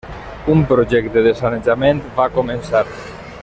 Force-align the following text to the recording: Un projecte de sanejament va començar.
Un 0.53 0.63
projecte 0.71 1.23
de 1.27 1.33
sanejament 1.41 2.01
va 2.21 2.29
començar. 2.41 2.83